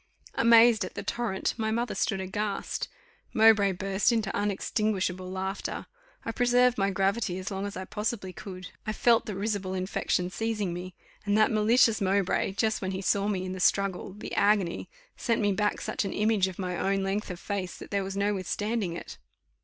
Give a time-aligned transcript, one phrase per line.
[0.33, 2.87] Amazed at the torrent, my mother stood aghast;
[3.35, 5.85] Mowbray burst into unextinguishable laughter:
[6.25, 10.31] I preserved my gravity as long as I possibly could; I felt the risible infection
[10.31, 14.33] seizing me, and that malicious Mowbray, just when he saw me in the struggle the
[14.33, 18.03] agony sent me back such an image of my own length of face, that there
[18.03, 19.19] was no withstanding it.